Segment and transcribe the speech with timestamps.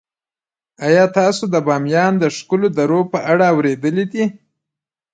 [0.87, 4.25] آیا تاسو د بامیان د ښکلو درو په اړه اوریدلي دي؟